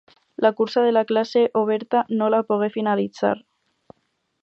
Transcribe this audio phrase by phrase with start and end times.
[0.43, 3.45] La cursa de la classe oberta no la pogué finalitzar.